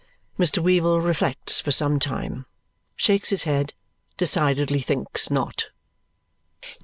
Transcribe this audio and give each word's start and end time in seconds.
Mr. 0.39 0.57
Weevle 0.63 0.99
reflects 0.99 1.61
for 1.61 1.69
some 1.71 1.99
time. 1.99 2.47
Shakes 2.95 3.29
his 3.29 3.43
head. 3.43 3.75
Decidedly 4.17 4.79
thinks 4.81 5.29
not. 5.29 5.67